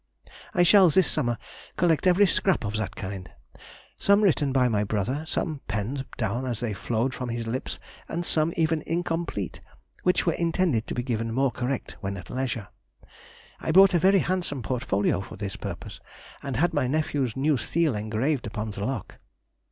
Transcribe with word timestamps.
I 0.55 0.63
shall 0.63 0.89
this 0.89 1.05
summer 1.05 1.37
collect 1.77 2.07
every 2.07 2.25
scrap 2.25 2.65
of 2.65 2.75
that 2.77 2.95
kind—some 2.95 4.21
written 4.23 4.51
by 4.51 4.67
my 4.67 4.83
brother, 4.83 5.13
and 5.13 5.27
some 5.27 5.61
penned 5.67 6.05
down 6.17 6.43
as 6.47 6.59
they 6.59 6.73
flowed 6.73 7.13
from 7.13 7.29
his 7.29 7.45
lips, 7.45 7.79
and 8.09 8.25
some 8.25 8.51
even 8.57 8.81
incomplete, 8.87 9.61
which 10.01 10.25
were 10.25 10.33
intended 10.33 10.87
to 10.87 10.95
be 10.95 11.03
given 11.03 11.31
more 11.31 11.51
correct 11.51 11.97
when 12.01 12.17
at 12.17 12.31
leisure. 12.31 12.69
I 13.59 13.71
bought 13.71 13.93
a 13.93 13.99
very 13.99 14.17
handsome 14.25 14.63
portfolio 14.63 15.21
for 15.21 15.35
this 15.35 15.55
purpose, 15.55 15.99
and 16.41 16.55
had 16.55 16.73
my 16.73 16.87
nephew's 16.87 17.37
new 17.37 17.55
seal 17.55 17.93
engraved 17.95 18.47
upon 18.47 18.71
the 18.71 18.83
lock. 18.83 19.19